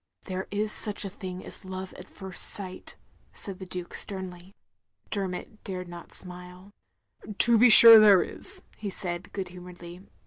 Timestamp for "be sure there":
7.59-8.23